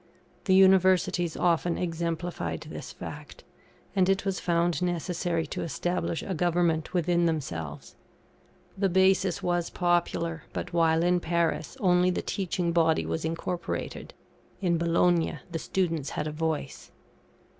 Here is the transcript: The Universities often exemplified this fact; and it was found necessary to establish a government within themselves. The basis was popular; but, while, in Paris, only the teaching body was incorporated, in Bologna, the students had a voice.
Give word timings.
The 0.45 0.55
Universities 0.55 1.37
often 1.37 1.77
exemplified 1.77 2.61
this 2.61 2.91
fact; 2.91 3.43
and 3.95 4.09
it 4.09 4.25
was 4.25 4.39
found 4.39 4.81
necessary 4.81 5.45
to 5.53 5.61
establish 5.61 6.23
a 6.23 6.33
government 6.33 6.91
within 6.95 7.27
themselves. 7.27 7.95
The 8.75 8.89
basis 8.89 9.43
was 9.43 9.69
popular; 9.69 10.41
but, 10.53 10.73
while, 10.73 11.03
in 11.03 11.19
Paris, 11.19 11.77
only 11.79 12.09
the 12.09 12.23
teaching 12.23 12.71
body 12.71 13.05
was 13.05 13.23
incorporated, 13.23 14.15
in 14.59 14.79
Bologna, 14.79 15.37
the 15.51 15.59
students 15.59 16.09
had 16.09 16.25
a 16.25 16.31
voice. 16.31 16.89